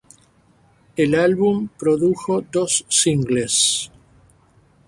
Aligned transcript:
El 0.95 1.13
álbum 1.13 1.67
produjo 1.77 2.41
dos 2.51 2.83
singles. 2.89 3.91